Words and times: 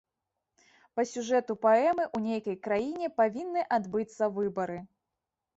Па 0.99 1.05
сюжэту 1.09 1.57
паэмы 1.65 2.03
ў 2.15 2.29
нейкай 2.29 2.57
краіне 2.69 3.13
павінны 3.19 3.67
адбыцца 3.79 4.33
выбары. 4.39 4.79